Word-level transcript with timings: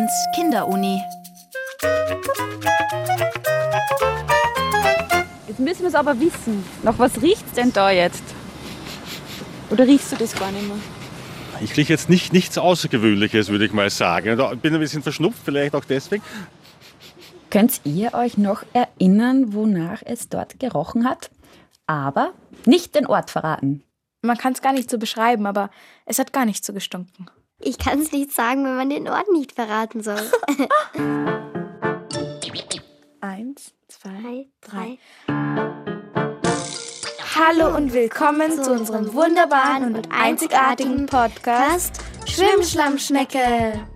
1 0.00 0.10
Kinderuni. 0.34 1.02
Jetzt 5.46 5.60
müssen 5.60 5.80
wir 5.82 5.88
es 5.88 5.94
aber 5.94 6.18
wissen. 6.18 6.64
Nach 6.82 6.98
was 6.98 7.20
riecht 7.20 7.44
es 7.46 7.52
denn 7.52 7.70
da 7.72 7.90
jetzt? 7.90 8.22
Oder 9.68 9.86
riechst 9.86 10.10
du 10.12 10.16
das 10.16 10.34
gar 10.34 10.50
nicht 10.52 10.66
mehr? 10.66 10.78
Ich 11.60 11.76
rieche 11.76 11.92
jetzt 11.92 12.08
nicht, 12.08 12.32
nichts 12.32 12.56
Außergewöhnliches, 12.56 13.48
würde 13.48 13.66
ich 13.66 13.74
mal 13.74 13.90
sagen. 13.90 14.40
Ich 14.40 14.60
bin 14.60 14.72
ein 14.72 14.80
bisschen 14.80 15.02
verschnupft, 15.02 15.40
vielleicht 15.44 15.74
auch 15.74 15.84
deswegen. 15.84 16.22
Könnt 17.50 17.82
ihr 17.84 18.14
euch 18.14 18.38
noch 18.38 18.64
erinnern, 18.72 19.52
wonach 19.52 20.00
es 20.06 20.30
dort 20.30 20.58
gerochen 20.58 21.06
hat? 21.06 21.30
Aber 21.86 22.32
nicht 22.64 22.94
den 22.94 23.04
Ort 23.06 23.30
verraten. 23.30 23.84
Man 24.22 24.38
kann 24.38 24.54
es 24.54 24.62
gar 24.62 24.72
nicht 24.72 24.88
so 24.88 24.96
beschreiben, 24.96 25.44
aber 25.44 25.68
es 26.06 26.18
hat 26.18 26.32
gar 26.32 26.46
nicht 26.46 26.64
so 26.64 26.72
gestunken. 26.72 27.26
Ich 27.62 27.76
kann 27.76 28.00
es 28.00 28.10
nicht 28.10 28.32
sagen, 28.32 28.64
wenn 28.64 28.76
man 28.76 28.88
den 28.88 29.06
Ort 29.06 29.30
nicht 29.30 29.52
verraten 29.52 30.02
soll. 30.02 30.16
Eins, 33.20 33.74
zwei, 33.86 34.48
drei. 34.62 34.98
Hallo 37.34 37.76
und 37.76 37.92
willkommen 37.92 38.62
zu 38.62 38.72
unserem 38.72 39.12
wunderbaren 39.12 39.94
und 39.94 40.08
einzigartigen 40.10 41.04
Podcast 41.04 42.02
Schwimmschlammschnecke 42.26 43.86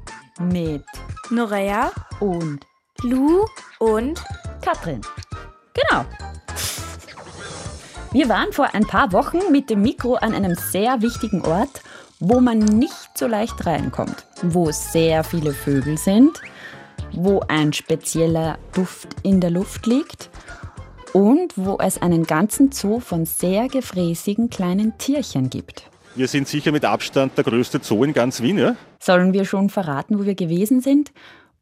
Mit 0.41 0.85
Norea 1.31 1.91
und 2.21 2.61
Lu 3.03 3.47
und 3.79 4.23
Katrin. 4.61 5.01
Genau. 5.73 6.05
Wir 8.13 8.29
waren 8.29 8.53
vor 8.53 8.75
ein 8.75 8.87
paar 8.87 9.13
Wochen 9.13 9.51
mit 9.51 9.71
dem 9.71 9.81
Mikro 9.81 10.17
an 10.17 10.35
einem 10.35 10.55
sehr 10.55 11.01
wichtigen 11.01 11.41
Ort, 11.47 11.81
wo 12.27 12.41
man 12.41 12.59
nicht 12.59 13.19
so 13.19 13.27
leicht 13.27 13.67
reinkommt, 13.67 14.25
wo 14.43 14.71
sehr 14.71 15.23
viele 15.25 15.53
Vögel 15.53 15.99
sind, 15.99 16.41
wo 17.13 17.41
ein 17.49 17.75
spezieller 17.75 18.59
Duft 18.73 19.09
in 19.23 19.41
der 19.43 19.51
Luft 19.51 19.85
liegt 19.87 20.31
und 21.13 21.53
wo 21.57 21.77
es 21.79 22.01
einen 22.01 22.25
ganzen 22.25 22.73
Zoo 22.73 23.01
von 23.01 23.27
sehr 23.27 23.69
gefräßigen 23.69 24.49
kleinen 24.49 24.97
Tierchen 24.97 25.51
gibt. 25.51 25.85
Wir 26.15 26.27
sind 26.29 26.49
sicher 26.49 26.73
mit 26.73 26.87
Abstand 26.87 27.37
der 27.37 27.45
größte 27.45 27.81
Zoo 27.83 28.05
in 28.05 28.15
ganz 28.15 28.41
Wien, 28.41 28.57
ja? 28.57 28.75
Sollen 29.01 29.35
wir 29.35 29.45
schon 29.45 29.69
verraten, 29.69 30.19
wo 30.19 30.25
wir 30.25 30.35
gewesen 30.35 30.81
sind? 30.81 31.13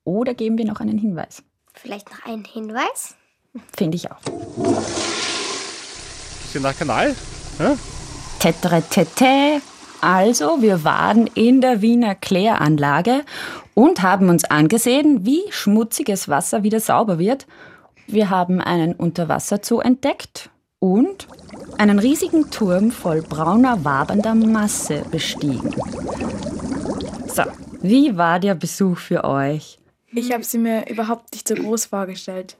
Oder 0.05 0.35
geben 0.35 0.59
wir 0.59 0.65
noch 0.65 0.79
einen 0.79 0.99
Hinweis? 0.99 1.43
Vielleicht 1.75 2.09
noch 2.11 2.25
einen 2.25 2.45
Hinweis? 2.45 3.17
Finde 3.77 3.97
ich 3.97 4.11
auch. 4.11 4.21
Bisschen 6.43 6.63
nach 6.63 6.79
Kanal? 6.79 7.17
Ja? 7.59 7.77
Tetre 8.39 8.83
tete. 8.89 9.61
Also, 10.03 10.61
wir 10.61 10.83
waren 10.83 11.29
in 11.29 11.61
der 11.61 11.81
Wiener 11.81 12.17
Kläranlage 12.17 13.23
und 13.75 14.03
haben 14.03 14.31
uns 14.31 14.43
angesehen, 14.43 15.25
wie 15.25 15.43
schmutziges 15.51 16.29
Wasser 16.29 16.65
wieder 16.65 16.81
sauber 16.81 17.21
wird. 17.21 17.47
Wir 18.09 18.29
haben 18.29 18.61
einen 18.61 18.95
Unterwasserzoo 18.95 19.79
entdeckt 19.79 20.51
und 20.81 21.29
einen 21.79 22.01
riesigen 22.01 22.51
Turm 22.51 22.91
voll 22.91 23.23
brauner, 23.23 23.85
wabernder 23.85 24.35
Masse 24.35 25.05
bestiegen. 25.13 25.73
So, 27.29 27.45
wie 27.81 28.17
war 28.17 28.41
der 28.41 28.57
Besuch 28.57 28.99
für 28.99 29.23
euch? 29.23 29.79
Ich 30.13 30.33
habe 30.33 30.43
sie 30.43 30.59
mir 30.59 30.91
überhaupt 30.91 31.33
nicht 31.33 31.47
so 31.47 31.55
groß 31.55 31.87
vorgestellt. 31.87 32.57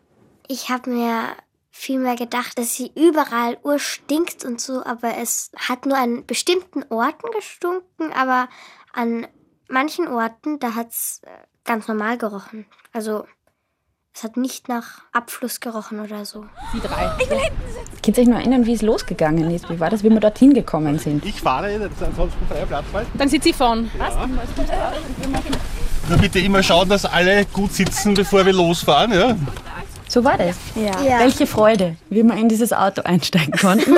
Ich 0.47 0.69
habe 0.69 0.91
mir 0.91 1.25
vielmehr 1.73 2.17
gedacht, 2.17 2.59
dass 2.59 2.75
sie 2.77 2.93
überall 2.95 3.59
urstinkt 3.65 4.45
und 4.45 4.61
so, 4.61 4.85
aber 4.85 5.17
es 5.17 5.51
hat 5.57 5.87
nur 5.87 5.97
an 5.97 6.25
bestimmten 6.27 6.85
Orten 6.91 7.31
gestunken, 7.35 8.13
aber 8.13 8.49
an 8.93 9.27
manchen 9.69 10.07
Orten, 10.07 10.61
da 10.61 10.75
hat 10.75 10.91
es 10.91 11.23
ganz 11.65 11.89
normal 11.89 12.19
gerochen. 12.19 12.67
Also 12.93 13.25
es 14.15 14.23
hat 14.23 14.37
nicht 14.37 14.69
nach 14.69 15.01
Abfluss 15.13 15.61
gerochen 15.61 15.99
oder 16.01 16.27
so. 16.27 16.45
Die 16.75 16.81
drei. 16.81 17.11
Ich 17.19 17.31
will 17.31 17.39
hinten 17.39 17.73
sitzen. 17.73 18.03
Könnt 18.03 18.19
ihr 18.19 18.23
euch 18.23 18.29
noch 18.29 18.37
erinnern, 18.37 18.67
wie 18.67 18.75
es 18.75 18.83
losgegangen 18.83 19.51
ist? 19.51 19.71
Wie 19.71 19.81
war 19.81 19.89
das, 19.89 20.05
wie 20.05 20.11
wir 20.11 20.21
dorthin 20.21 20.53
gekommen 20.53 20.99
sind? 20.99 21.25
Ich 21.25 21.41
fahre, 21.41 21.91
ansonsten 22.01 22.47
freier 22.47 22.67
Platz. 22.67 22.85
Dann 23.15 23.29
sitze 23.31 23.49
ich 23.49 23.57
vorne. 23.57 23.91
Ja. 23.99 24.29
Nur 26.09 26.19
bitte 26.19 26.41
immer 26.41 26.63
schauen, 26.63 26.91
dass 26.91 27.07
alle 27.07 27.47
gut 27.47 27.73
sitzen, 27.73 28.13
bevor 28.13 28.45
wir 28.45 28.53
losfahren. 28.53 29.13
Ja? 29.13 29.37
So 30.13 30.25
war 30.25 30.37
das. 30.37 30.59
Ja. 30.75 31.03
Ja. 31.03 31.19
Welche 31.21 31.47
Freude, 31.47 31.97
wie 32.11 32.23
wir 32.23 32.35
in 32.35 32.51
dieses 32.51 32.75
Auto 32.75 33.01
einsteigen 33.01 33.55
konnten. 33.59 33.95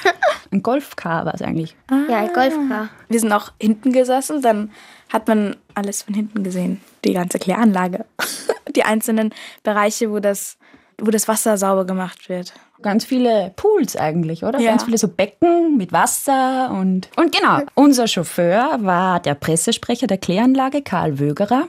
Ein 0.52 0.62
Golfcar 0.62 1.26
war 1.26 1.34
es 1.34 1.42
eigentlich. 1.42 1.74
Ja, 1.90 2.18
ein 2.18 2.32
Golfcar. 2.32 2.88
Wir 3.08 3.18
sind 3.18 3.32
auch 3.32 3.50
hinten 3.60 3.90
gesessen, 3.90 4.40
dann 4.42 4.70
hat 5.12 5.26
man 5.26 5.56
alles 5.74 6.02
von 6.02 6.14
hinten 6.14 6.44
gesehen. 6.44 6.80
Die 7.04 7.14
ganze 7.14 7.40
Kläranlage. 7.40 8.04
Die 8.76 8.84
einzelnen 8.84 9.34
Bereiche, 9.64 10.12
wo 10.12 10.20
das, 10.20 10.56
wo 11.00 11.10
das 11.10 11.26
Wasser 11.26 11.58
sauber 11.58 11.84
gemacht 11.84 12.28
wird. 12.28 12.52
Ganz 12.80 13.04
viele 13.04 13.52
Pools 13.56 13.96
eigentlich, 13.96 14.44
oder? 14.44 14.60
Ja. 14.60 14.70
Ganz 14.70 14.84
viele 14.84 14.98
so 14.98 15.08
Becken 15.08 15.76
mit 15.76 15.92
Wasser 15.92 16.70
und. 16.70 17.08
Und 17.16 17.36
genau, 17.36 17.62
unser 17.74 18.06
Chauffeur 18.06 18.78
war 18.82 19.18
der 19.18 19.34
Pressesprecher 19.34 20.06
der 20.06 20.18
Kläranlage, 20.18 20.82
Karl 20.82 21.18
Wögerer. 21.18 21.66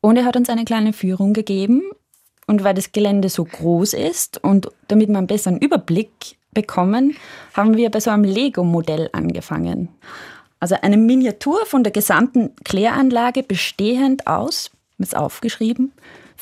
Und 0.00 0.16
er 0.16 0.24
hat 0.24 0.36
uns 0.36 0.48
eine 0.48 0.64
kleine 0.64 0.94
Führung 0.94 1.34
gegeben. 1.34 1.82
Und 2.46 2.64
weil 2.64 2.74
das 2.74 2.92
Gelände 2.92 3.28
so 3.28 3.44
groß 3.44 3.94
ist 3.94 4.42
und 4.42 4.68
damit 4.88 5.08
wir 5.08 5.18
einen 5.18 5.26
besseren 5.26 5.58
Überblick 5.58 6.36
bekommen, 6.52 7.16
haben 7.54 7.76
wir 7.76 7.90
bei 7.90 8.00
so 8.00 8.10
einem 8.10 8.24
Lego-Modell 8.24 9.08
angefangen. 9.12 9.88
Also 10.60 10.76
eine 10.80 10.96
Miniatur 10.96 11.66
von 11.66 11.82
der 11.82 11.92
gesamten 11.92 12.50
Kläranlage 12.64 13.42
bestehend 13.42 14.26
aus, 14.26 14.70
ist 14.98 15.16
aufgeschrieben, 15.16 15.92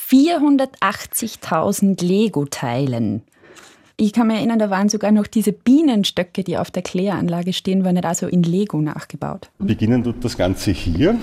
480.000 0.08 2.04
Lego-Teilen. 2.04 3.22
Ich 3.96 4.12
kann 4.14 4.28
mich 4.28 4.36
erinnern, 4.38 4.58
da 4.58 4.70
waren 4.70 4.88
sogar 4.88 5.12
noch 5.12 5.26
diese 5.26 5.52
Bienenstöcke, 5.52 6.42
die 6.42 6.56
auf 6.56 6.70
der 6.70 6.82
Kläranlage 6.82 7.52
stehen, 7.52 7.84
waren 7.84 7.94
nicht 7.94 8.06
also 8.06 8.26
in 8.26 8.42
Lego 8.42 8.80
nachgebaut. 8.80 9.50
Beginnen 9.58 10.02
tut 10.02 10.24
das 10.24 10.38
Ganze 10.38 10.70
hier, 10.70 11.18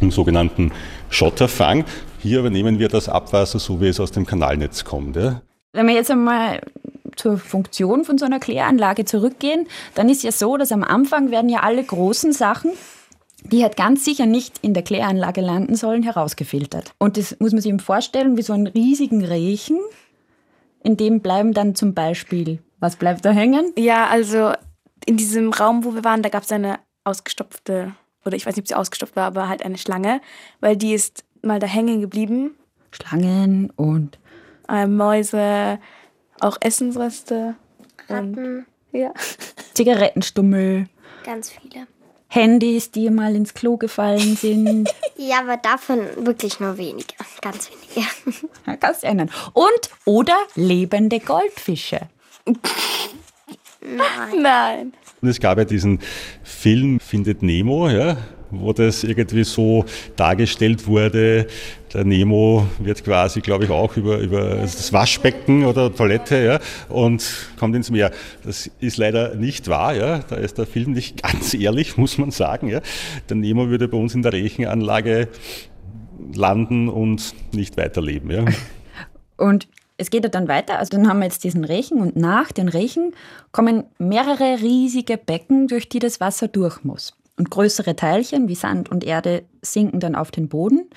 im 0.00 0.10
sogenannten 0.10 0.72
Schotterfang. 1.08 1.84
Hier 2.18 2.40
übernehmen 2.40 2.78
wir 2.78 2.88
das 2.88 3.08
Abwasser, 3.08 3.58
so 3.58 3.80
wie 3.80 3.88
es 3.88 4.00
aus 4.00 4.12
dem 4.12 4.26
Kanalnetz 4.26 4.84
kommt. 4.84 5.16
Ja? 5.16 5.42
Wenn 5.72 5.86
wir 5.86 5.94
jetzt 5.94 6.10
einmal 6.10 6.60
zur 7.16 7.38
Funktion 7.38 8.04
von 8.04 8.18
so 8.18 8.24
einer 8.24 8.40
Kläranlage 8.40 9.04
zurückgehen, 9.04 9.66
dann 9.94 10.08
ist 10.08 10.22
ja 10.22 10.32
so, 10.32 10.56
dass 10.56 10.72
am 10.72 10.84
Anfang 10.84 11.30
werden 11.30 11.48
ja 11.48 11.60
alle 11.60 11.82
großen 11.82 12.32
Sachen, 12.32 12.72
die 13.44 13.62
halt 13.62 13.76
ganz 13.76 14.04
sicher 14.04 14.26
nicht 14.26 14.58
in 14.62 14.74
der 14.74 14.82
Kläranlage 14.82 15.40
landen 15.40 15.74
sollen, 15.74 16.02
herausgefiltert. 16.02 16.92
Und 16.98 17.16
das 17.16 17.36
muss 17.40 17.52
man 17.52 17.60
sich 17.60 17.70
eben 17.70 17.80
vorstellen 17.80 18.36
wie 18.36 18.42
so 18.42 18.52
einen 18.52 18.66
riesigen 18.66 19.24
Rechen, 19.24 19.78
in 20.82 20.96
dem 20.96 21.20
bleiben 21.20 21.52
dann 21.52 21.74
zum 21.74 21.94
Beispiel, 21.94 22.60
was 22.78 22.96
bleibt 22.96 23.24
da 23.24 23.30
hängen? 23.30 23.72
Ja, 23.76 24.06
also 24.06 24.52
in 25.06 25.16
diesem 25.16 25.52
Raum, 25.52 25.84
wo 25.84 25.94
wir 25.94 26.04
waren, 26.04 26.22
da 26.22 26.28
gab 26.28 26.44
es 26.44 26.52
eine 26.52 26.78
ausgestopfte, 27.04 27.94
oder 28.24 28.36
ich 28.36 28.46
weiß 28.46 28.56
nicht, 28.56 28.64
ob 28.64 28.68
sie 28.68 28.74
ausgestopft 28.74 29.16
war, 29.16 29.26
aber 29.26 29.48
halt 29.48 29.64
eine 29.64 29.78
Schlange, 29.78 30.20
weil 30.60 30.76
die 30.76 30.94
ist 30.94 31.24
mal 31.42 31.58
da 31.58 31.66
hängen 31.66 32.00
geblieben. 32.00 32.54
Schlangen 32.92 33.70
und 33.76 34.18
Äh, 34.68 34.86
Mäuse, 34.86 35.78
auch 36.40 36.56
Essensreste. 36.60 37.54
Ratten, 38.08 38.66
Ja. 38.92 39.12
Zigarettenstummel, 39.74 40.86
ganz 41.24 41.50
viele. 41.50 41.86
Handys, 42.32 42.92
die 42.92 43.10
mal 43.10 43.34
ins 43.34 43.54
Klo 43.54 43.76
gefallen 43.76 44.36
sind. 44.36 44.88
Ja, 45.16 45.40
aber 45.40 45.58
davon 45.58 45.98
wirklich 46.24 46.60
nur 46.60 46.78
wenige. 46.78 47.14
Ganz 47.42 47.68
wenige. 47.70 48.08
Ja, 48.66 48.76
Kannst 48.76 49.02
du 49.02 49.06
erinnern. 49.08 49.30
Und 49.52 49.90
oder 50.06 50.36
lebende 50.54 51.20
Goldfische. 51.20 52.08
Nein. 53.82 54.92
Und 55.22 55.28
es 55.28 55.40
gab 55.40 55.58
ja 55.58 55.64
diesen 55.64 55.98
Film 56.42 56.98
Findet 57.00 57.42
Nemo, 57.42 57.88
ja, 57.88 58.16
wo 58.50 58.72
das 58.72 59.04
irgendwie 59.04 59.44
so 59.44 59.84
dargestellt 60.16 60.86
wurde. 60.86 61.46
Der 61.92 62.04
Nemo 62.04 62.66
wird 62.78 63.04
quasi, 63.04 63.40
glaube 63.40 63.64
ich, 63.64 63.70
auch 63.70 63.96
über, 63.96 64.18
über 64.18 64.56
das 64.56 64.92
Waschbecken 64.92 65.64
oder 65.64 65.94
Toilette 65.94 66.42
ja, 66.42 66.60
und 66.88 67.48
kommt 67.58 67.76
ins 67.76 67.90
Meer. 67.90 68.12
Das 68.44 68.70
ist 68.80 68.96
leider 68.96 69.34
nicht 69.34 69.68
wahr. 69.68 69.94
Ja. 69.94 70.18
Da 70.18 70.36
ist 70.36 70.58
der 70.58 70.66
Film 70.66 70.92
nicht 70.92 71.22
ganz 71.22 71.54
ehrlich, 71.54 71.96
muss 71.96 72.18
man 72.18 72.30
sagen. 72.30 72.68
Ja. 72.68 72.80
Der 73.28 73.36
Nemo 73.36 73.68
würde 73.68 73.88
bei 73.88 73.98
uns 73.98 74.14
in 74.14 74.22
der 74.22 74.32
Rechenanlage 74.32 75.28
landen 76.34 76.88
und 76.88 77.34
nicht 77.52 77.76
weiterleben. 77.76 78.30
Ja. 78.30 78.44
Und 79.36 79.68
es 80.00 80.10
geht 80.10 80.24
ja 80.24 80.30
dann 80.30 80.48
weiter. 80.48 80.78
Also 80.78 80.96
dann 80.96 81.08
haben 81.08 81.18
wir 81.18 81.26
jetzt 81.26 81.44
diesen 81.44 81.64
Rechen 81.64 82.00
und 82.00 82.16
nach 82.16 82.52
den 82.52 82.68
Rechen 82.68 83.12
kommen 83.52 83.84
mehrere 83.98 84.60
riesige 84.60 85.18
Becken, 85.18 85.68
durch 85.68 85.88
die 85.88 85.98
das 85.98 86.20
Wasser 86.20 86.48
durch 86.48 86.82
muss. 86.84 87.14
Und 87.36 87.50
größere 87.50 87.96
Teilchen 87.96 88.48
wie 88.48 88.54
Sand 88.54 88.90
und 88.90 89.04
Erde 89.04 89.44
sinken 89.62 90.00
dann 90.00 90.14
auf 90.14 90.30
den 90.30 90.48
Boden. 90.48 90.88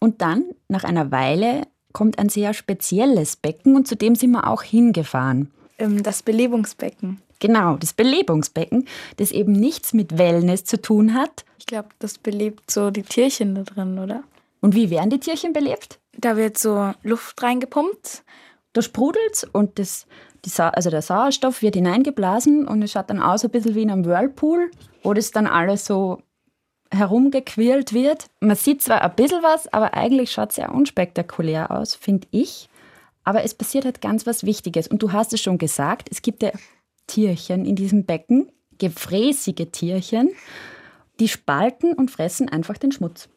Und 0.00 0.20
dann, 0.20 0.44
nach 0.68 0.84
einer 0.84 1.10
Weile, 1.10 1.62
kommt 1.92 2.18
ein 2.18 2.28
sehr 2.28 2.52
spezielles 2.52 3.36
Becken 3.36 3.74
und 3.74 3.88
zu 3.88 3.96
dem 3.96 4.14
sind 4.14 4.32
wir 4.32 4.46
auch 4.46 4.62
hingefahren. 4.62 5.50
Ähm, 5.78 6.02
das 6.02 6.22
Belebungsbecken. 6.22 7.22
Genau, 7.40 7.76
das 7.76 7.94
Belebungsbecken, 7.94 8.86
das 9.16 9.32
eben 9.32 9.52
nichts 9.52 9.94
mit 9.94 10.18
Wellness 10.18 10.64
zu 10.64 10.80
tun 10.80 11.14
hat. 11.14 11.44
Ich 11.58 11.66
glaube, 11.66 11.88
das 11.98 12.18
belebt 12.18 12.70
so 12.70 12.90
die 12.90 13.02
Tierchen 13.02 13.54
da 13.54 13.62
drin, 13.62 13.98
oder? 13.98 14.22
Und 14.60 14.74
wie 14.74 14.90
werden 14.90 15.10
die 15.10 15.18
Tierchen 15.18 15.52
belebt? 15.52 15.98
Da 16.18 16.36
wird 16.36 16.58
so 16.58 16.92
Luft 17.02 17.42
reingepumpt. 17.42 18.24
Da 18.72 18.82
sprudelt 18.82 19.48
und 19.52 19.78
das, 19.78 20.06
also 20.56 20.90
der 20.90 21.02
Sauerstoff 21.02 21.62
wird 21.62 21.74
hineingeblasen 21.74 22.66
und 22.66 22.82
es 22.82 22.92
schaut 22.92 23.10
dann 23.10 23.20
aus 23.20 23.44
ein 23.44 23.50
bisschen 23.50 23.74
wie 23.74 23.82
in 23.82 23.90
einem 23.90 24.04
Whirlpool, 24.04 24.70
wo 25.02 25.12
das 25.12 25.30
dann 25.30 25.46
alles 25.46 25.84
so 25.84 26.22
herumgequirlt 26.90 27.92
wird. 27.92 28.26
Man 28.40 28.56
sieht 28.56 28.82
zwar 28.82 29.02
ein 29.02 29.14
bisschen 29.14 29.42
was, 29.42 29.72
aber 29.72 29.94
eigentlich 29.94 30.32
schaut 30.32 30.50
es 30.50 30.56
sehr 30.56 30.74
unspektakulär 30.74 31.70
aus, 31.70 31.94
finde 31.94 32.28
ich. 32.30 32.68
Aber 33.24 33.44
es 33.44 33.54
passiert 33.54 33.84
halt 33.84 34.00
ganz 34.00 34.26
was 34.26 34.44
Wichtiges. 34.44 34.88
Und 34.88 35.02
du 35.02 35.12
hast 35.12 35.32
es 35.32 35.40
schon 35.40 35.58
gesagt, 35.58 36.08
es 36.10 36.22
gibt 36.22 36.42
ja 36.42 36.50
Tierchen 37.06 37.64
in 37.64 37.76
diesem 37.76 38.04
Becken, 38.04 38.50
gefräßige 38.78 39.68
Tierchen, 39.70 40.30
die 41.20 41.28
spalten 41.28 41.92
und 41.92 42.10
fressen 42.10 42.48
einfach 42.48 42.78
den 42.78 42.90
Schmutz. 42.90 43.28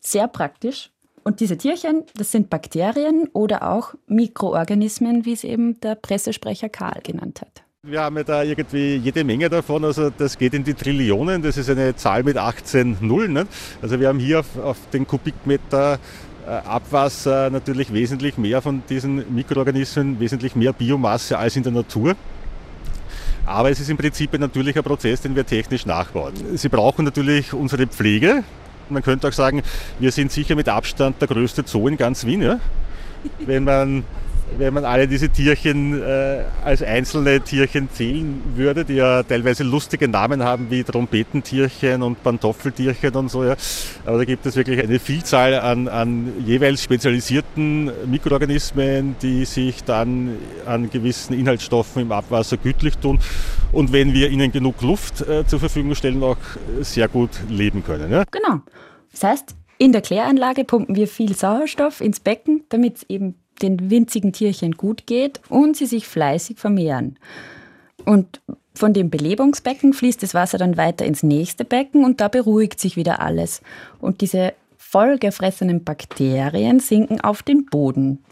Sehr 0.00 0.28
praktisch. 0.28 0.90
Und 1.28 1.40
diese 1.40 1.58
Tierchen, 1.58 2.04
das 2.16 2.32
sind 2.32 2.48
Bakterien 2.48 3.28
oder 3.34 3.70
auch 3.70 3.92
Mikroorganismen, 4.06 5.26
wie 5.26 5.34
es 5.34 5.44
eben 5.44 5.78
der 5.82 5.94
Pressesprecher 5.94 6.70
Karl 6.70 7.02
genannt 7.02 7.42
hat. 7.42 7.62
Wir 7.82 8.00
haben 8.00 8.16
ja 8.16 8.24
da 8.24 8.42
irgendwie 8.42 8.96
jede 8.96 9.24
Menge 9.24 9.50
davon, 9.50 9.84
also 9.84 10.08
das 10.08 10.38
geht 10.38 10.54
in 10.54 10.64
die 10.64 10.72
Trillionen, 10.72 11.42
das 11.42 11.58
ist 11.58 11.68
eine 11.68 11.94
Zahl 11.96 12.22
mit 12.22 12.38
18 12.38 12.96
Nullen. 13.02 13.34
Nicht? 13.34 13.48
Also 13.82 14.00
wir 14.00 14.08
haben 14.08 14.18
hier 14.18 14.40
auf, 14.40 14.58
auf 14.58 14.78
den 14.90 15.06
Kubikmeter 15.06 15.98
äh, 16.46 16.48
Abwasser 16.48 17.50
natürlich 17.50 17.92
wesentlich 17.92 18.38
mehr 18.38 18.62
von 18.62 18.82
diesen 18.88 19.34
Mikroorganismen, 19.34 20.18
wesentlich 20.20 20.56
mehr 20.56 20.72
Biomasse 20.72 21.36
als 21.36 21.56
in 21.56 21.62
der 21.62 21.72
Natur. 21.72 22.16
Aber 23.44 23.70
es 23.70 23.80
ist 23.80 23.90
im 23.90 23.98
Prinzip 23.98 24.32
ein 24.32 24.40
natürlicher 24.40 24.82
Prozess, 24.82 25.20
den 25.20 25.36
wir 25.36 25.44
technisch 25.44 25.84
nachbauen. 25.84 26.32
Sie 26.54 26.70
brauchen 26.70 27.04
natürlich 27.04 27.52
unsere 27.52 27.86
Pflege. 27.86 28.44
Man 28.90 29.02
könnte 29.02 29.28
auch 29.28 29.32
sagen, 29.32 29.62
wir 29.98 30.12
sind 30.12 30.32
sicher 30.32 30.54
mit 30.54 30.68
Abstand 30.68 31.20
der 31.20 31.28
größte 31.28 31.64
Zoo 31.66 31.88
in 31.88 31.96
ganz 31.96 32.24
Wien. 32.24 32.42
Ja? 32.42 32.60
Wenn 33.44 33.64
man 33.64 34.04
wenn 34.56 34.74
man 34.74 34.84
alle 34.84 35.06
diese 35.06 35.28
Tierchen 35.28 36.02
äh, 36.02 36.44
als 36.64 36.82
einzelne 36.82 37.40
Tierchen 37.40 37.88
zählen 37.92 38.42
würde, 38.54 38.84
die 38.84 38.94
ja 38.94 39.22
teilweise 39.22 39.64
lustige 39.64 40.08
Namen 40.08 40.42
haben 40.42 40.70
wie 40.70 40.82
Trompetentierchen 40.84 42.02
und 42.02 42.22
Pantoffeltierchen 42.22 43.14
und 43.14 43.30
so. 43.30 43.44
Ja. 43.44 43.56
Aber 44.06 44.18
da 44.18 44.24
gibt 44.24 44.46
es 44.46 44.56
wirklich 44.56 44.82
eine 44.82 44.98
Vielzahl 44.98 45.54
an, 45.54 45.88
an 45.88 46.32
jeweils 46.44 46.82
spezialisierten 46.82 47.90
Mikroorganismen, 48.10 49.16
die 49.20 49.44
sich 49.44 49.84
dann 49.84 50.36
an 50.66 50.90
gewissen 50.90 51.38
Inhaltsstoffen 51.38 52.02
im 52.02 52.12
Abwasser 52.12 52.56
gütlich 52.56 52.96
tun 52.98 53.18
und 53.72 53.92
wenn 53.92 54.14
wir 54.14 54.30
ihnen 54.30 54.50
genug 54.50 54.80
Luft 54.82 55.20
äh, 55.28 55.46
zur 55.46 55.60
Verfügung 55.60 55.94
stellen, 55.94 56.22
auch 56.22 56.36
sehr 56.80 57.08
gut 57.08 57.30
leben 57.48 57.84
können. 57.84 58.10
Ja. 58.10 58.24
Genau. 58.30 58.60
Das 59.12 59.24
heißt, 59.24 59.54
in 59.78 59.92
der 59.92 60.00
Kläranlage 60.00 60.64
pumpen 60.64 60.96
wir 60.96 61.06
viel 61.06 61.34
Sauerstoff 61.34 62.00
ins 62.00 62.20
Becken, 62.20 62.64
damit 62.68 62.96
es 62.96 63.02
eben 63.08 63.36
den 63.58 63.90
winzigen 63.90 64.32
Tierchen 64.32 64.72
gut 64.72 65.06
geht 65.06 65.40
und 65.48 65.76
sie 65.76 65.86
sich 65.86 66.06
fleißig 66.06 66.58
vermehren. 66.58 67.18
Und 68.04 68.40
von 68.74 68.92
dem 68.92 69.10
Belebungsbecken 69.10 69.92
fließt 69.92 70.22
das 70.22 70.34
Wasser 70.34 70.56
dann 70.56 70.76
weiter 70.76 71.04
ins 71.04 71.22
nächste 71.22 71.64
Becken 71.64 72.04
und 72.04 72.20
da 72.20 72.28
beruhigt 72.28 72.80
sich 72.80 72.96
wieder 72.96 73.20
alles. 73.20 73.60
Und 74.00 74.20
diese 74.20 74.54
vollgefressenen 74.76 75.84
Bakterien 75.84 76.80
sinken 76.80 77.20
auf 77.20 77.42
den 77.42 77.66
Boden. 77.66 78.24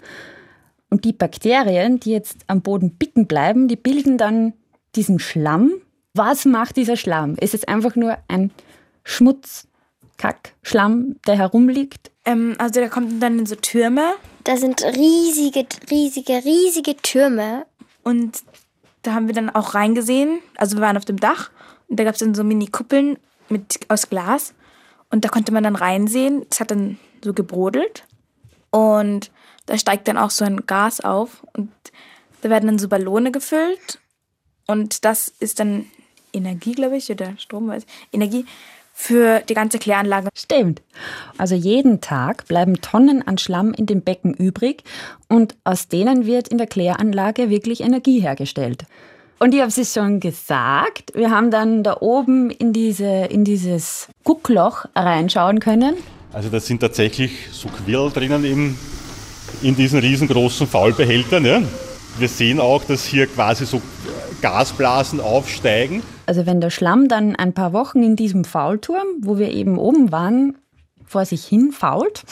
Und 0.89 1.05
die 1.05 1.13
Bakterien, 1.13 2.01
die 2.01 2.13
jetzt 2.13 2.39
am 2.47 2.63
Boden 2.63 2.95
bicken 2.97 3.27
bleiben, 3.27 3.69
die 3.69 3.77
bilden 3.77 4.19
dann 4.19 4.53
diesen 4.95 5.19
Schlamm. 5.19 5.73
Was 6.15 6.45
macht 6.45 6.77
dieser 6.77 6.97
Schlamm? 6.97 7.35
Ist 7.35 7.53
es 7.53 7.65
einfach 7.65 7.97
nur 7.97 8.17
ein 8.29 8.53
Schmutz, 9.05 9.67
Kack, 10.17 10.55
Schlamm, 10.63 11.17
der 11.27 11.37
herumliegt? 11.37 12.11
Ähm, 12.25 12.55
also 12.59 12.81
der 12.81 12.89
kommt 12.89 13.23
dann 13.23 13.41
in 13.41 13.47
so 13.47 13.57
Türme 13.57 14.15
da 14.47 14.57
sind 14.57 14.83
riesige, 14.85 15.67
riesige, 15.91 16.45
riesige 16.45 16.97
Türme. 16.97 17.67
Und 18.05 18.45
da 19.03 19.13
haben 19.13 19.27
wir 19.27 19.35
dann 19.35 19.51
auch 19.51 19.75
reingesehen. 19.75 20.39
Also 20.57 20.77
wir 20.77 20.83
waren 20.83 20.97
auf 20.97 21.05
dem 21.05 21.19
Dach 21.19 21.51
und 21.89 21.99
da 21.99 22.05
gab 22.05 22.15
es 22.15 22.21
dann 22.21 22.35
so 22.35 22.45
Mini-Kuppeln 22.45 23.19
mit, 23.49 23.81
aus 23.89 24.09
Glas. 24.09 24.55
Und 25.11 25.25
da 25.25 25.29
konnte 25.29 25.53
man 25.53 25.65
dann 25.65 25.75
reinsehen. 25.75 26.47
Es 26.49 26.61
hat 26.61 26.71
dann 26.71 26.99
so 27.25 27.33
gebrodelt. 27.33 28.05
Und 28.71 29.33
da 29.67 29.79
steigt 29.79 30.07
dann 30.07 30.17
auch 30.17 30.31
so 30.31 30.45
ein 30.45 30.65
Gas 30.65 31.01
auf. 31.01 31.45
Und 31.53 31.73
da 32.43 32.51
werden 32.51 32.67
dann 32.67 32.79
so 32.79 32.89
Ballone 32.89 33.33
gefüllt. 33.33 33.99
Und 34.69 35.05
das 35.05 35.29
ist 35.41 35.59
dann 35.59 35.87
Energie, 36.33 36.73
glaube 36.73 36.97
ich, 36.97 37.11
oder 37.11 37.37
Strom, 37.39 37.67
weiß 37.67 37.83
ich. 37.85 38.15
Energie 38.15 38.47
für 38.99 39.41
die 39.47 39.53
ganze 39.53 39.79
Kläranlage. 39.79 40.31
Stimmt. 40.35 40.81
Also 41.37 41.55
jeden 41.55 42.01
Tag 42.01 42.49
bleiben 42.49 42.81
Tonnen 42.81 43.21
an 43.21 43.37
Schlamm 43.37 43.75
in 43.75 43.85
dem 43.85 44.01
Becken 44.01 44.33
übrig 44.33 44.85
und 45.29 45.55
aus 45.65 45.89
denen 45.89 46.25
wird 46.25 46.49
in 46.49 46.57
der 46.57 46.67
Kläranlage 46.67 47.51
wirklich 47.51 47.83
Energie 47.83 48.21
hergestellt. 48.21 48.85
Und 49.39 49.55
ich 49.55 49.61
habe 49.61 49.69
es 49.69 49.93
schon 49.93 50.19
gesagt, 50.19 51.13
wir 51.15 51.31
haben 51.31 51.51
dann 51.51 51.83
da 51.83 51.99
oben 52.01 52.51
in, 52.51 52.73
diese, 52.73 53.05
in 53.05 53.45
dieses 53.45 54.09
Guckloch 54.25 54.87
reinschauen 54.95 55.61
können. 55.61 55.97
Also 56.33 56.49
da 56.49 56.59
sind 56.59 56.81
tatsächlich 56.81 57.33
so 57.53 57.69
Quirl 57.69 58.11
drinnen 58.11 58.47
im, 58.47 58.79
in 59.61 59.77
diesen 59.77 60.01
riesengroßen 60.01 60.67
Faulbehältern. 60.67 61.45
Ja. 61.45 61.61
Wir 62.19 62.29
sehen 62.29 62.61
auch, 62.61 62.83
dass 62.83 63.05
hier 63.05 63.27
quasi 63.27 63.67
so 63.67 63.83
Gasblasen 64.43 65.21
aufsteigen. 65.21 66.03
Also 66.27 66.47
wenn 66.47 66.61
der 66.61 66.71
Schlamm 66.71 67.09
dann 67.09 67.37
ein 67.37 67.53
paar 67.53 67.73
Wochen 67.73 68.03
in 68.03 68.17
diesem 68.17 68.45
Faulturm, 68.45 69.07
wo 69.21 69.39
wir 69.39 69.51
eben 69.51 69.79
oben 69.79 70.13
waren, 70.13 70.57
vor 71.05 71.25
sich 71.25 71.45
hin 71.45 71.73
fault, 71.73 72.25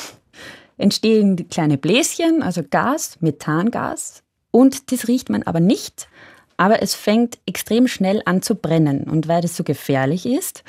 entstehen 0.77 1.49
kleine 1.49 1.79
Bläschen, 1.79 2.43
also 2.43 2.63
Gas, 2.69 3.19
Methangas. 3.21 4.23
Und 4.51 4.93
das 4.93 5.09
riecht 5.09 5.31
man 5.31 5.43
aber 5.45 5.61
nicht, 5.61 6.09
aber 6.57 6.83
es 6.83 6.95
fängt 6.95 7.39
extrem 7.47 7.89
schnell 7.89 8.23
an 8.25 8.43
zu 8.43 8.55
brennen. 8.55 9.05
Und 9.05 9.29
weil 9.29 9.43
das 9.43 9.57
so 9.57 9.65
gefährlich 9.65 10.27
ist, 10.27 10.65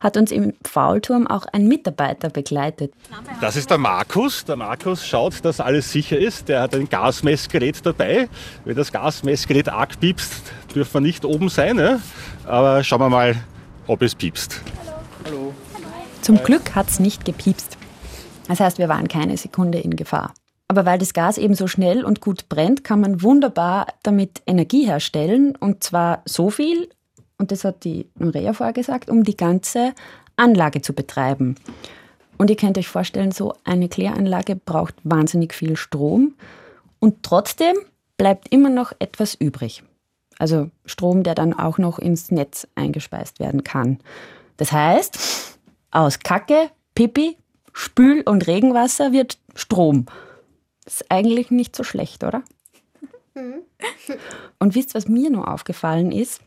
hat 0.00 0.16
uns 0.16 0.30
im 0.30 0.54
Faulturm 0.64 1.26
auch 1.26 1.46
ein 1.52 1.66
Mitarbeiter 1.68 2.30
begleitet. 2.30 2.92
Das 3.40 3.56
ist 3.56 3.70
der 3.70 3.78
Markus. 3.78 4.44
Der 4.44 4.56
Markus 4.56 5.06
schaut, 5.06 5.44
dass 5.44 5.60
alles 5.60 5.90
sicher 5.90 6.18
ist. 6.18 6.48
Der 6.48 6.62
hat 6.62 6.74
ein 6.74 6.88
Gasmessgerät 6.88 7.84
dabei. 7.84 8.28
Wenn 8.64 8.76
das 8.76 8.92
Gasmessgerät 8.92 9.68
arg 9.68 9.98
piepst, 10.00 10.34
dürfen 10.74 10.94
wir 10.94 11.00
nicht 11.00 11.24
oben 11.24 11.48
sein. 11.48 11.78
Ja? 11.78 12.00
Aber 12.46 12.84
schauen 12.84 13.00
wir 13.00 13.08
mal, 13.08 13.36
ob 13.86 14.02
es 14.02 14.14
piepst. 14.14 14.60
Hallo. 15.24 15.54
Zum 16.22 16.42
Glück 16.42 16.74
hat 16.74 16.88
es 16.88 16.98
nicht 16.98 17.24
gepiepst. 17.24 17.76
Das 18.48 18.60
heißt, 18.60 18.78
wir 18.78 18.88
waren 18.88 19.08
keine 19.08 19.36
Sekunde 19.36 19.78
in 19.78 19.96
Gefahr. 19.96 20.34
Aber 20.68 20.84
weil 20.84 20.98
das 20.98 21.12
Gas 21.12 21.38
eben 21.38 21.54
so 21.54 21.68
schnell 21.68 22.04
und 22.04 22.20
gut 22.20 22.48
brennt, 22.48 22.82
kann 22.82 23.00
man 23.00 23.22
wunderbar 23.22 23.86
damit 24.02 24.42
Energie 24.46 24.86
herstellen. 24.86 25.54
Und 25.54 25.84
zwar 25.84 26.22
so 26.24 26.50
viel, 26.50 26.88
und 27.38 27.52
das 27.52 27.64
hat 27.64 27.84
die 27.84 28.08
Nurea 28.18 28.52
vorher 28.52 28.72
gesagt, 28.72 29.10
um 29.10 29.24
die 29.24 29.36
ganze 29.36 29.94
Anlage 30.36 30.82
zu 30.82 30.92
betreiben. 30.92 31.56
Und 32.38 32.50
ihr 32.50 32.56
könnt 32.56 32.78
euch 32.78 32.88
vorstellen, 32.88 33.32
so 33.32 33.54
eine 33.64 33.88
Kläranlage 33.88 34.56
braucht 34.56 34.94
wahnsinnig 35.04 35.54
viel 35.54 35.76
Strom. 35.76 36.34
Und 36.98 37.22
trotzdem 37.22 37.76
bleibt 38.16 38.52
immer 38.52 38.68
noch 38.68 38.92
etwas 38.98 39.34
übrig. 39.34 39.82
Also 40.38 40.70
Strom, 40.84 41.22
der 41.22 41.34
dann 41.34 41.54
auch 41.54 41.78
noch 41.78 41.98
ins 41.98 42.30
Netz 42.30 42.66
eingespeist 42.74 43.40
werden 43.40 43.64
kann. 43.64 43.98
Das 44.58 44.72
heißt, 44.72 45.58
aus 45.90 46.18
Kacke, 46.18 46.70
Pipi, 46.94 47.36
Spül- 47.72 48.22
und 48.22 48.46
Regenwasser 48.46 49.12
wird 49.12 49.38
Strom. 49.54 50.06
Das 50.84 51.00
ist 51.00 51.10
eigentlich 51.10 51.50
nicht 51.50 51.74
so 51.74 51.84
schlecht, 51.84 52.22
oder? 52.22 52.42
Mhm. 53.34 53.62
Und 54.58 54.74
wisst, 54.74 54.94
was 54.94 55.08
mir 55.08 55.30
nur 55.30 55.52
aufgefallen 55.52 56.12
ist? 56.12 56.40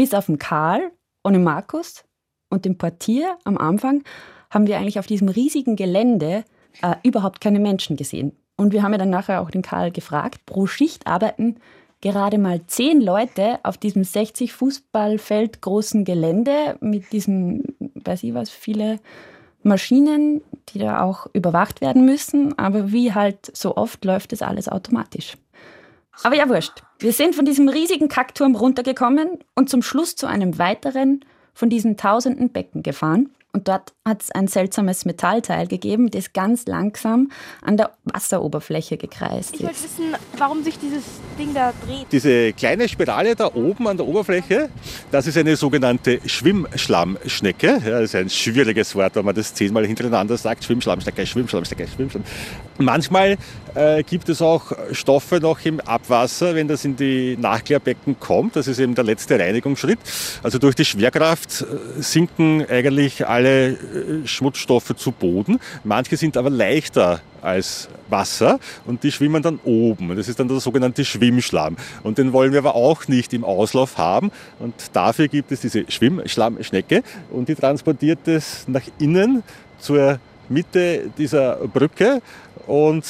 Bis 0.00 0.14
auf 0.14 0.24
den 0.24 0.38
Karl 0.38 0.92
und 1.22 1.34
den 1.34 1.44
Markus 1.44 2.04
und 2.48 2.64
den 2.64 2.78
Portier 2.78 3.36
am 3.44 3.58
Anfang 3.58 4.02
haben 4.48 4.66
wir 4.66 4.78
eigentlich 4.78 4.98
auf 4.98 5.06
diesem 5.06 5.28
riesigen 5.28 5.76
Gelände 5.76 6.44
äh, 6.80 6.94
überhaupt 7.02 7.42
keine 7.42 7.60
Menschen 7.60 7.98
gesehen. 7.98 8.32
Und 8.56 8.72
wir 8.72 8.82
haben 8.82 8.92
ja 8.92 8.98
dann 8.98 9.10
nachher 9.10 9.42
auch 9.42 9.50
den 9.50 9.60
Karl 9.60 9.90
gefragt, 9.90 10.46
pro 10.46 10.66
Schicht 10.66 11.06
arbeiten 11.06 11.56
gerade 12.00 12.38
mal 12.38 12.66
zehn 12.66 13.02
Leute 13.02 13.58
auf 13.62 13.76
diesem 13.76 14.02
60 14.02 14.54
Fußballfeld 14.54 15.60
großen 15.60 16.06
Gelände 16.06 16.78
mit 16.80 17.12
diesen, 17.12 17.76
weiß 17.96 18.22
ich 18.22 18.32
was, 18.32 18.48
viele 18.48 19.00
Maschinen, 19.62 20.40
die 20.70 20.78
da 20.78 21.02
auch 21.02 21.26
überwacht 21.34 21.82
werden 21.82 22.06
müssen. 22.06 22.58
Aber 22.58 22.90
wie 22.90 23.12
halt 23.12 23.54
so 23.54 23.76
oft 23.76 24.02
läuft 24.06 24.32
das 24.32 24.40
alles 24.40 24.66
automatisch. 24.66 25.36
Aber 26.22 26.36
ja, 26.36 26.48
wurscht. 26.48 26.82
Wir 26.98 27.12
sind 27.12 27.34
von 27.34 27.44
diesem 27.44 27.68
riesigen 27.68 28.08
Kackturm 28.08 28.54
runtergekommen 28.54 29.38
und 29.54 29.70
zum 29.70 29.82
Schluss 29.82 30.16
zu 30.16 30.26
einem 30.26 30.58
weiteren 30.58 31.24
von 31.54 31.70
diesen 31.70 31.96
tausenden 31.96 32.50
Becken 32.50 32.82
gefahren. 32.82 33.30
Und 33.52 33.66
dort 33.66 33.92
hat 34.04 34.22
es 34.22 34.30
ein 34.30 34.46
seltsames 34.46 35.04
Metallteil 35.06 35.66
gegeben, 35.66 36.08
das 36.08 36.32
ganz 36.32 36.66
langsam 36.66 37.32
an 37.62 37.76
der 37.76 37.90
Wasseroberfläche 38.04 38.96
gekreist 38.96 39.54
Ich 39.56 39.62
ist. 39.62 39.66
wollte 39.66 39.82
wissen, 39.82 40.14
warum 40.38 40.62
sich 40.62 40.78
dieses 40.78 41.02
Ding 41.36 41.52
da 41.52 41.72
dreht. 41.84 42.06
Diese 42.12 42.52
kleine 42.52 42.88
Spirale 42.88 43.34
da 43.34 43.52
oben 43.52 43.88
an 43.88 43.96
der 43.96 44.06
Oberfläche, 44.06 44.68
das 45.10 45.26
ist 45.26 45.36
eine 45.36 45.56
sogenannte 45.56 46.20
Schwimmschlammschnecke. 46.24 47.66
Ja, 47.84 47.90
das 48.00 48.02
ist 48.02 48.14
ein 48.14 48.30
schwieriges 48.30 48.94
Wort, 48.94 49.16
wenn 49.16 49.24
man 49.24 49.34
das 49.34 49.52
zehnmal 49.52 49.84
hintereinander 49.84 50.36
sagt. 50.36 50.62
Schwimmschlammschnecke, 50.62 51.26
Schwimmschlammschnecke, 51.26 51.88
Schwimmschlamm. 51.88 52.22
Manchmal 52.78 53.36
äh, 53.74 54.02
gibt 54.02 54.28
es 54.28 54.42
auch 54.42 54.72
Stoffe 54.92 55.38
noch 55.40 55.64
im 55.64 55.80
Abwasser, 55.80 56.54
wenn 56.54 56.68
das 56.68 56.84
in 56.84 56.96
die 56.96 57.36
Nachklärbecken 57.40 58.18
kommt. 58.18 58.56
Das 58.56 58.66
ist 58.66 58.78
eben 58.78 58.94
der 58.94 59.04
letzte 59.04 59.38
Reinigungsschritt. 59.38 59.98
Also 60.42 60.58
durch 60.58 60.74
die 60.74 60.84
Schwerkraft 60.84 61.62
äh, 61.62 62.02
sinken 62.02 62.64
eigentlich 62.68 63.26
alle 63.26 63.70
äh, 63.70 63.76
Schmutzstoffe 64.26 64.94
zu 64.96 65.12
Boden. 65.12 65.60
Manche 65.84 66.16
sind 66.16 66.36
aber 66.36 66.50
leichter 66.50 67.20
als 67.42 67.88
Wasser 68.08 68.58
und 68.86 69.02
die 69.02 69.12
schwimmen 69.12 69.42
dann 69.42 69.60
oben. 69.64 70.16
Das 70.16 70.28
ist 70.28 70.38
dann 70.40 70.48
der 70.48 70.60
sogenannte 70.60 71.04
Schwimmschlamm. 71.04 71.76
Und 72.02 72.18
den 72.18 72.32
wollen 72.32 72.52
wir 72.52 72.58
aber 72.58 72.74
auch 72.74 73.08
nicht 73.08 73.32
im 73.32 73.44
Auslauf 73.44 73.98
haben. 73.98 74.30
Und 74.58 74.74
dafür 74.92 75.28
gibt 75.28 75.52
es 75.52 75.60
diese 75.60 75.84
Schwimmschlammschnecke 75.90 77.02
und 77.30 77.48
die 77.48 77.54
transportiert 77.54 78.26
es 78.26 78.64
nach 78.68 78.82
innen 78.98 79.42
zur 79.78 80.18
Mitte 80.48 81.10
dieser 81.16 81.56
Brücke 81.56 82.20
und 82.66 83.04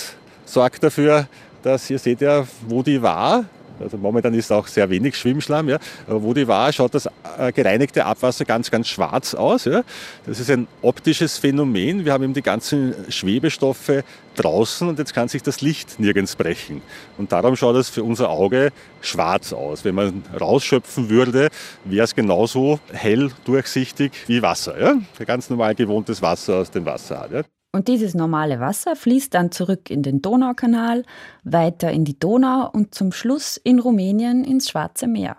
sorgt 0.52 0.82
dafür, 0.82 1.28
dass 1.62 1.88
ihr 1.90 1.98
seht 1.98 2.20
ja, 2.20 2.46
wo 2.66 2.82
die 2.82 3.00
war. 3.00 3.44
Also 3.80 3.96
momentan 3.96 4.34
ist 4.34 4.52
auch 4.52 4.66
sehr 4.66 4.90
wenig 4.90 5.16
Schwimmschlamm. 5.16 5.68
Ja. 5.68 5.78
Aber 6.06 6.22
wo 6.22 6.34
die 6.34 6.46
war, 6.46 6.70
schaut 6.72 6.94
das 6.94 7.08
äh, 7.38 7.50
gereinigte 7.52 8.04
Abwasser 8.04 8.44
ganz, 8.44 8.70
ganz 8.70 8.88
schwarz 8.88 9.34
aus. 9.34 9.64
Ja. 9.64 9.82
Das 10.26 10.38
ist 10.38 10.50
ein 10.50 10.68
optisches 10.82 11.38
Phänomen. 11.38 12.04
Wir 12.04 12.12
haben 12.12 12.24
eben 12.24 12.34
die 12.34 12.42
ganzen 12.42 12.94
Schwebestoffe 13.08 14.04
draußen 14.36 14.86
und 14.88 14.98
jetzt 14.98 15.14
kann 15.14 15.28
sich 15.28 15.42
das 15.42 15.60
Licht 15.60 15.98
nirgends 15.98 16.36
brechen. 16.36 16.82
Und 17.16 17.32
darum 17.32 17.56
schaut 17.56 17.76
es 17.76 17.88
für 17.88 18.04
unser 18.04 18.28
Auge 18.28 18.70
schwarz 19.00 19.52
aus. 19.52 19.84
Wenn 19.84 19.94
man 19.94 20.22
rausschöpfen 20.38 21.08
würde, 21.08 21.48
wäre 21.84 22.04
es 22.04 22.14
genauso 22.14 22.80
hell 22.92 23.30
durchsichtig 23.44 24.12
wie 24.26 24.42
Wasser. 24.42 24.78
Ja. 24.78 25.24
Ganz 25.24 25.48
normal 25.48 25.74
gewohntes 25.74 26.20
Wasser 26.20 26.56
aus 26.56 26.70
dem 26.70 26.84
Wasserhahn. 26.84 27.32
Ja. 27.32 27.42
Und 27.72 27.86
dieses 27.86 28.14
normale 28.14 28.58
Wasser 28.58 28.96
fließt 28.96 29.32
dann 29.32 29.52
zurück 29.52 29.90
in 29.90 30.02
den 30.02 30.20
Donaukanal, 30.22 31.04
weiter 31.44 31.90
in 31.92 32.04
die 32.04 32.18
Donau 32.18 32.68
und 32.70 32.94
zum 32.94 33.12
Schluss 33.12 33.56
in 33.58 33.78
Rumänien 33.78 34.44
ins 34.44 34.70
Schwarze 34.70 35.06
Meer. 35.06 35.36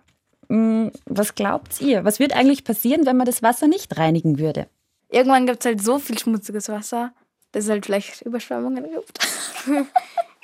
Hm, 0.48 0.92
Was 1.06 1.36
glaubt 1.36 1.82
ihr? 1.82 2.06
Was 2.06 2.20
wird 2.20 2.34
eigentlich 2.34 2.64
passieren, 2.64 3.06
wenn 3.06 3.18
man 3.18 3.26
das 3.26 3.44
Wasser 3.44 3.68
nicht 3.68 3.98
reinigen 3.98 4.40
würde? 4.40 4.68
Irgendwann 5.10 5.46
gibt 5.46 5.60
es 5.60 5.66
halt 5.66 5.82
so 5.82 6.00
viel 6.00 6.18
schmutziges 6.18 6.70
Wasser, 6.70 7.12
dass 7.52 7.66
es 7.66 7.70
halt 7.70 7.86
vielleicht 7.86 8.22
Überschwemmungen 8.22 8.86
gibt. 8.86 9.20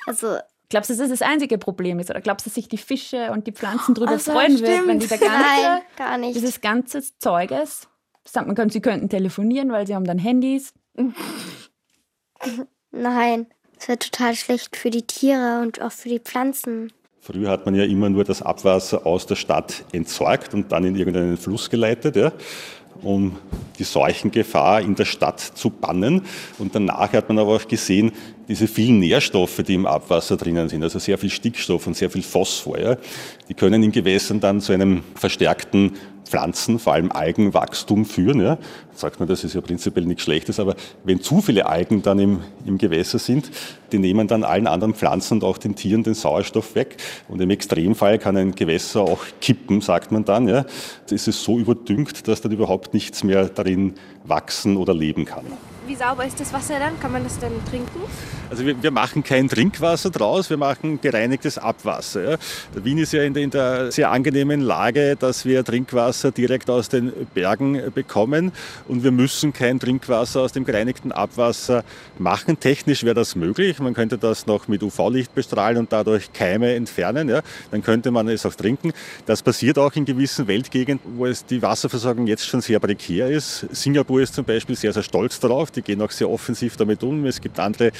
Also, 0.06 0.38
Glaubst 0.70 0.89
du, 0.89 0.94
dass 0.94 1.10
das 1.10 1.20
das 1.20 1.27
einzige 1.27 1.58
Problem 1.58 2.00
ist? 2.00 2.10
Oder 2.10 2.22
glaubst 2.22 2.46
du, 2.46 2.50
dass 2.50 2.56
sich 2.56 2.67
die 2.70 2.77
Fische 2.77 3.32
und 3.32 3.46
die 3.48 3.51
Pflanzen 3.51 3.94
darüber 3.94 4.13
Ach 4.15 4.20
so, 4.20 4.32
freuen 4.32 4.60
würden, 4.60 4.88
wenn 4.88 5.00
dieser 5.00 5.17
ganze, 5.17 5.38
nein, 5.38 5.82
gar 5.98 6.17
nicht. 6.17 6.36
dieses 6.36 6.62
ganze 6.62 7.01
Zeuges, 7.20 7.88
man, 8.36 8.56
könnte, 8.56 8.74
sie 8.74 8.82
könnten 8.82 9.10
telefonieren, 9.10 9.72
weil 9.72 9.88
sie 9.88 9.96
haben 9.96 10.06
dann 10.06 10.20
Handys. 10.20 10.74
Nein, 12.92 13.48
es 13.80 13.88
wäre 13.88 14.00
total 14.00 14.36
schlecht 14.36 14.75
für 14.75 14.89
die 14.89 15.04
Tiere 15.04 15.62
und 15.62 15.82
auch 15.82 15.92
für 15.92 16.10
die 16.10 16.20
Pflanzen. 16.20 16.92
Früher 17.22 17.50
hat 17.50 17.66
man 17.66 17.75
ja 17.75 17.84
immer 17.84 18.10
nur 18.10 18.24
das 18.24 18.42
Abwasser 18.42 19.06
aus 19.06 19.25
der 19.25 19.36
Stadt 19.36 19.84
entsorgt 19.92 20.54
und 20.54 20.72
dann 20.72 20.86
in 20.86 20.96
irgendeinen 20.96 21.36
Fluss 21.36 21.70
geleitet, 21.70 22.16
ja, 22.16 22.32
um 23.01 23.38
die 23.77 23.84
Seuchengefahr 23.84 24.82
in 24.82 24.96
der 24.96 25.06
Stadt 25.06 25.39
zu 25.39 25.70
bannen. 25.70 26.22
Und 26.58 26.74
danach 26.74 27.12
hat 27.13 27.27
man 27.27 27.38
aber 27.38 27.56
auch 27.56 27.68
gesehen, 27.68 28.12
diese 28.48 28.68
vielen 28.68 29.00
Nährstoffe, 29.00 29.62
die 29.63 29.74
im 29.74 29.86
Abwasser 29.86 30.38
drinnen 30.38 30.70
sind, 30.70 30.84
also 30.84 31.00
sehr 31.00 31.18
viel 31.18 31.30
Stickstoff 31.30 31.86
und 31.86 31.98
sehr 31.98 32.10
viel 32.10 32.24
Phosphor, 32.24 32.80
ja, 32.80 32.98
die 33.50 33.54
können 33.54 33.84
in 33.84 33.92
Gewässern 33.92 34.39
dann 34.39 34.62
zu 34.62 34.72
einem 34.72 35.04
verstärkten 35.16 35.94
Pflanzen, 36.28 36.80
vor 36.80 36.94
allem 36.94 37.12
Algenwachstum 37.12 38.06
führen. 38.06 38.42
Ja. 38.42 38.58
Sagt 38.94 39.20
man, 39.20 39.28
das 39.28 39.44
ist 39.44 39.54
ja 39.54 39.62
prinzipiell 39.62 40.06
nichts 40.06 40.24
Schlechtes, 40.24 40.60
aber 40.60 40.76
wenn 41.04 41.22
zu 41.22 41.42
viele 41.42 41.66
Algen 41.66 42.02
dann 42.02 42.20
im, 42.20 42.42
im 42.66 42.78
Gewässer 42.78 43.20
sind, 43.20 43.50
die 43.92 44.00
nehmen 44.00 44.28
dann 44.28 44.44
allen 44.44 44.68
anderen 44.68 44.94
Pflanzen 44.94 45.36
und 45.36 45.44
auch 45.44 45.58
den 45.58 45.76
Tieren 45.76 46.04
den 46.04 46.14
Sauerstoff 46.14 46.76
weg. 46.76 46.98
Und 47.28 47.42
im 47.42 47.50
Extremfall 47.50 48.20
kann 48.20 48.38
ein 48.38 48.54
Gewässer 48.54 49.02
auch 49.02 49.22
kippen, 49.42 49.82
sagt 49.82 50.12
man 50.12 50.26
dann. 50.26 50.48
Ja. 50.48 50.66
Es 51.10 51.28
ist 51.28 51.44
so 51.44 51.58
überdüngt, 51.58 52.28
dass 52.28 52.42
dann 52.42 52.52
überhaupt 52.52 52.94
nichts 52.94 53.24
mehr 53.24 53.50
darin 53.50 53.94
wachsen 54.24 54.78
oder 54.78 54.94
leben 54.94 55.26
kann. 55.26 55.46
Wie 55.88 55.96
sauber 55.96 56.25
ist 56.25 56.38
das 56.38 56.51
Wasser 56.51 56.79
dann? 56.79 57.00
Kann 57.00 57.13
man 57.13 57.24
das 57.24 57.39
dann 57.39 57.53
trinken? 57.70 58.01
Also 58.50 58.65
wir, 58.65 58.82
wir 58.82 58.91
machen 58.91 59.24
kein 59.24 59.48
Trinkwasser 59.48 60.10
draus, 60.10 60.50
wir 60.50 60.58
machen 60.58 61.01
gereinigtes 61.01 61.58
Abwasser. 61.58 62.32
Ja. 62.32 62.38
Wien 62.75 62.98
ist 62.98 63.13
ja 63.13 63.24
in 63.24 63.34
der, 63.34 63.44
in 63.44 63.50
der 63.51 63.91
sehr 63.91 64.12
angenehmen 64.12 64.62
Lage, 64.62 65.15
dass 65.17 65.46
wir 65.46 65.63
Trinkwasser 65.63 66.32
direkt 66.32 66.70
aus 66.70 66.88
den 66.88 67.12
Bergen 67.34 67.91
bekommen 67.94 68.51
und 68.88 69.03
wir 69.03 69.12
müssen 69.12 69.53
kein 69.53 69.79
Trinkwasser 69.79 70.41
aus 70.41 70.53
dem 70.53 70.65
gereinigten 70.65 71.12
Abwasser 71.12 71.84
machen. 72.17 72.60
Technisch 72.60 73.03
wäre 73.03 73.15
das 73.15 73.36
möglich. 73.36 73.79
Man 73.79 73.94
könnte 73.94 74.17
das 74.17 74.46
noch 74.46 74.67
mit 74.67 74.84
UV-Licht 74.84 75.34
bestrahlen 75.36 75.77
und 75.77 75.94
dadurch 75.94 76.34
Keime 76.34 76.74
entfernen. 76.74 77.29
Ja. 77.29 77.41
Dann 77.72 77.82
könnte 77.82 78.12
man 78.12 78.27
es 78.27 78.46
auch 78.46 78.56
trinken. 78.56 78.91
Das 79.25 79.41
passiert 79.41 79.77
auch 79.77 79.94
in 79.94 80.06
gewissen 80.06 80.48
Weltgegenden, 80.48 81.17
wo 81.17 81.25
es 81.25 81.46
die 81.46 81.62
Wasserversorgung 81.62 82.27
jetzt 82.27 82.46
schon 82.46 82.62
sehr 82.62 82.79
prekär 82.79 83.29
ist. 83.29 83.67
Singapur 83.72 84.22
ist 84.22 84.36
zum 84.36 84.46
Beispiel 84.46 84.75
sehr, 84.75 84.94
sehr 84.94 85.03
stolz 85.03 85.39
darauf. 85.39 85.70
Die 85.78 85.84
gehen 85.84 86.02
auch 86.02 86.12
sehr 86.12 86.30
offensiv 86.30 86.76
damit 86.76 87.04
um. 87.04 87.26
Es 87.26 87.40
gibt 87.40 87.60
andere 87.60 87.92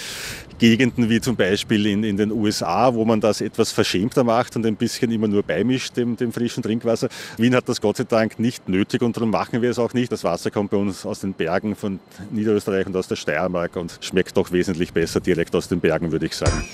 Gegenden 0.58 1.10
wie 1.10 1.22
zum 1.22 1.36
Beispiel 1.36 1.86
in, 1.86 2.04
in 2.04 2.18
den 2.18 2.32
USA, 2.32 2.94
wo 2.94 3.06
man 3.06 3.22
das 3.22 3.40
etwas 3.40 3.72
verschämter 3.72 4.24
macht 4.24 4.56
und 4.56 4.66
ein 4.66 4.76
bisschen 4.76 5.12
immer 5.12 5.28
nur 5.28 5.44
beimischt 5.44 5.96
dem, 5.96 6.18
dem 6.18 6.32
frischen 6.32 6.64
Trinkwasser. 6.64 7.10
Wien 7.38 7.56
hat 7.56 7.70
das 7.70 7.80
Gott 7.80 7.98
sei 7.98 8.04
Dank 8.04 8.40
nicht 8.40 8.68
nötig 8.68 9.04
und 9.04 9.16
darum 9.16 9.30
machen 9.30 9.62
wir 9.62 9.70
es 9.70 9.78
auch 9.78 9.94
nicht. 9.94 10.12
Das 10.12 10.24
Wasser 10.24 10.50
kommt 10.50 10.72
bei 10.72 10.78
uns 10.78 11.06
aus 11.06 11.20
den 11.20 11.34
Bergen 11.34 11.76
von 11.76 12.00
Niederösterreich 12.32 12.88
und 12.88 12.96
aus 12.96 13.08
der 13.08 13.16
Steiermark 13.16 13.76
und 13.76 14.00
schmeckt 14.02 14.36
doch 14.36 14.52
wesentlich 14.52 14.92
besser 14.92 15.20
direkt 15.20 15.56
aus 15.56 15.68
den 15.68 15.80
Bergen, 15.80 16.12
würde 16.12 16.26
ich 16.26 16.36
sagen. 16.36 16.66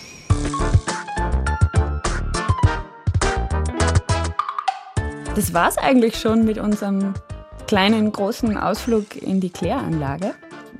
Das 5.36 5.54
war's 5.54 5.78
eigentlich 5.78 6.16
schon 6.18 6.46
mit 6.46 6.60
unserem 6.60 7.16
kleinen, 7.68 8.12
großen 8.12 8.56
Ausflug 8.56 9.16
in 9.16 9.40
die 9.40 9.50
Kläranlage. 9.50 10.36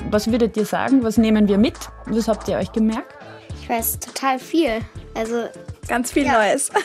Was 0.10 0.30
würdet 0.32 0.56
ihr 0.58 0.66
sagen? 0.66 1.04
Was 1.04 1.18
nehmen 1.18 1.48
wir 1.48 1.58
mit? 1.58 1.78
Was 2.06 2.28
habt 2.28 2.48
ihr 2.48 2.58
euch 2.58 2.72
gemerkt? 2.72 3.14
Ich 3.62 3.70
weiß 3.70 4.00
total 4.00 4.40
viel. 4.40 4.80
Also, 5.16 5.46
Ganz 5.88 6.12
viel 6.12 6.26
Ja. 6.26 6.34
Neues. 6.34 6.72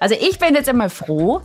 Also 0.00 0.14
ich 0.18 0.38
bin 0.38 0.54
jetzt 0.54 0.68
einmal 0.68 0.90
froh, 0.90 1.40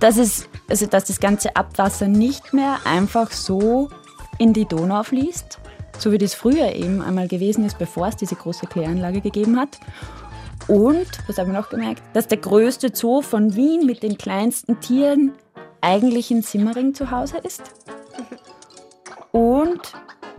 dass, 0.00 0.16
es, 0.16 0.48
also 0.68 0.86
dass 0.86 1.04
das 1.04 1.20
ganze 1.20 1.54
Abwasser 1.54 2.08
nicht 2.08 2.52
mehr 2.52 2.78
einfach 2.84 3.30
so 3.30 3.90
in 4.38 4.52
die 4.52 4.64
Donau 4.66 5.02
fließt, 5.04 5.58
so 5.98 6.10
wie 6.10 6.18
das 6.18 6.34
früher 6.34 6.72
eben 6.74 7.00
einmal 7.00 7.28
gewesen 7.28 7.64
ist, 7.64 7.78
bevor 7.78 8.08
es 8.08 8.16
diese 8.16 8.34
große 8.34 8.66
Kläranlage 8.66 9.20
gegeben 9.20 9.58
hat. 9.58 9.78
Und, 10.68 11.06
was 11.28 11.38
habe 11.38 11.50
ich 11.50 11.56
noch 11.56 11.70
gemerkt, 11.70 12.02
dass 12.12 12.26
der 12.28 12.38
größte 12.38 12.90
Zoo 12.92 13.22
von 13.22 13.54
Wien 13.54 13.86
mit 13.86 14.02
den 14.02 14.18
kleinsten 14.18 14.80
Tieren 14.80 15.32
eigentlich 15.80 16.30
in 16.30 16.42
Simmering 16.42 16.94
zu 16.94 17.10
Hause 17.10 17.38
ist. 17.38 17.62
Und 19.32 19.80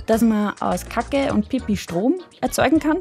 dass 0.05 0.21
man 0.21 0.53
aus 0.59 0.85
Kacke 0.85 1.33
und 1.33 1.49
Pipi 1.49 1.77
Strom 1.77 2.15
erzeugen 2.41 2.79
kann. 2.79 2.97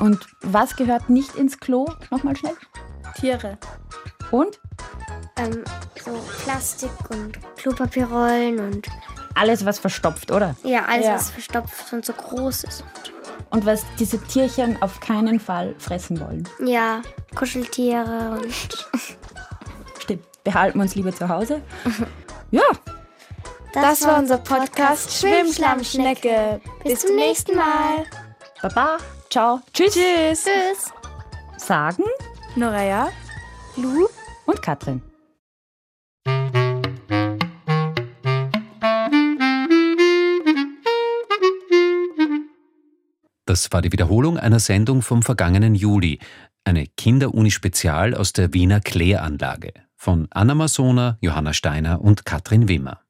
Und 0.00 0.26
was 0.42 0.76
gehört 0.76 1.08
nicht 1.08 1.36
ins 1.36 1.58
Klo? 1.60 1.86
Nochmal 2.10 2.36
schnell. 2.36 2.54
Tiere. 3.20 3.58
Und 4.30 4.58
ähm, 5.36 5.62
so 6.04 6.10
Plastik 6.42 6.90
und 7.10 7.38
Klopapierrollen 7.56 8.58
und 8.58 8.88
alles, 9.36 9.64
was 9.64 9.78
verstopft, 9.78 10.30
oder? 10.30 10.54
ja, 10.64 10.84
alles, 10.86 11.06
Ja. 11.06 11.14
was 11.14 11.30
verstopft 11.30 11.92
und 11.92 12.04
so 12.04 12.12
groß 12.12 12.64
ist. 12.64 12.84
Und 13.50 13.66
was 13.66 13.84
diese 13.98 14.18
Tierchen 14.18 14.80
auf 14.82 14.98
keinen 15.00 15.38
Fall 15.38 15.74
fressen 15.78 16.18
wollen. 16.20 16.48
Ja, 16.64 17.02
Kuscheltiere 17.36 18.40
und 18.42 18.52
Stimmt. 20.00 20.24
Behalten 20.42 20.78
wir 20.78 20.82
uns 20.82 20.94
lieber 20.96 21.12
zu 21.14 21.28
Hause. 21.28 21.62
Ja, 22.50 22.62
Das 23.74 24.06
war 24.06 24.18
unser 24.20 24.38
Podcast 24.38 25.12
Schwimmschlammschnecke. 25.18 26.60
Bis 26.84 27.00
zum 27.00 27.16
nächsten 27.16 27.56
Mal. 27.56 28.04
Baba, 28.62 28.98
ciao, 29.30 29.60
tschüss, 29.72 29.94
Tschüss. 29.94 30.44
Tschüss. 30.44 30.92
sagen 31.56 32.04
Noraya, 32.54 33.08
Lu, 33.76 34.06
und 34.46 34.62
Katrin. 34.62 35.02
Das 43.46 43.72
war 43.72 43.82
die 43.82 43.92
Wiederholung 43.92 44.38
einer 44.38 44.60
Sendung 44.60 45.02
vom 45.02 45.22
vergangenen 45.22 45.74
Juli, 45.74 46.20
eine 46.64 46.86
Kinderuni-Spezial 46.86 48.14
aus 48.14 48.32
der 48.32 48.54
Wiener 48.54 48.80
Kläranlage 48.80 49.72
von 49.96 50.28
Anna 50.30 50.54
Masona, 50.54 51.18
Johanna 51.20 51.52
Steiner 51.52 52.00
und 52.00 52.24
Katrin 52.24 52.68
Wimmer. 52.68 53.03